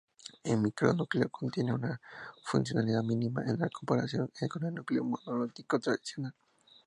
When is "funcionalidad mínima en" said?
2.43-3.57